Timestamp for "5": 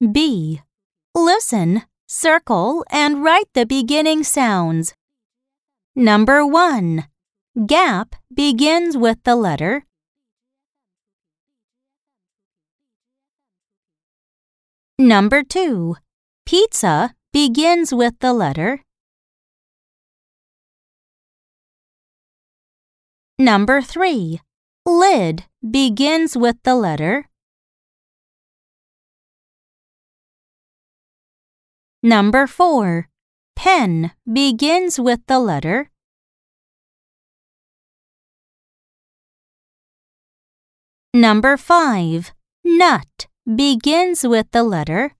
41.56-42.32